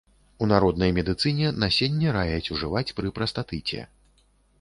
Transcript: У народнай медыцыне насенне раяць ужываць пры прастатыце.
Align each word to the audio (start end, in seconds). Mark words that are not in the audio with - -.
У 0.43 0.45
народнай 0.51 0.93
медыцыне 0.97 1.51
насенне 1.63 2.13
раяць 2.15 2.51
ужываць 2.55 2.95
пры 3.01 3.13
прастатыце. 3.19 3.79